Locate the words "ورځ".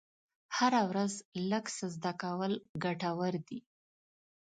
0.89-1.13